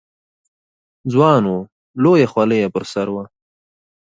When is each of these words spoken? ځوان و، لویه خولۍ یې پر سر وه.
ځوان 1.11 1.43
و، 1.53 1.57
لویه 2.03 2.27
خولۍ 2.31 2.57
یې 2.63 2.67
پر 2.75 2.83
سر 2.91 3.07
وه. 3.13 3.23